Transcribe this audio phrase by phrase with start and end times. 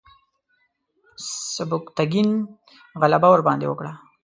[1.55, 2.29] سبکتګین
[3.01, 3.93] غلبه ورباندې وکړه.